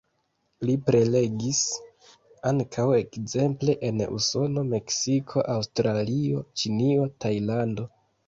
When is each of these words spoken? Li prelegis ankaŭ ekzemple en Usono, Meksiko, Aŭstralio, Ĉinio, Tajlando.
Li 0.67 0.75
prelegis 0.85 1.59
ankaŭ 2.51 2.85
ekzemple 3.01 3.75
en 3.89 4.01
Usono, 4.19 4.63
Meksiko, 4.71 5.45
Aŭstralio, 5.57 6.43
Ĉinio, 6.63 7.07
Tajlando. 7.27 7.87